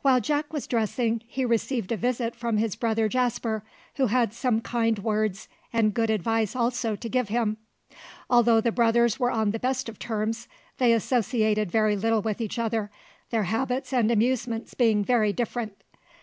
[0.00, 3.62] While Jack was dressing, he received a visit from his brother Jasper,
[3.96, 7.58] who had some kind words and good advice also to give him.
[8.30, 12.58] Although the brothers were on the best of terms, they associated very little with each
[12.58, 12.90] other,
[13.28, 15.76] their habits and amusements being very different.